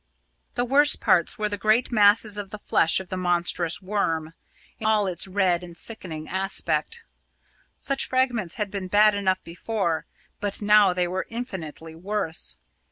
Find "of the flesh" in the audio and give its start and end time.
2.35-2.99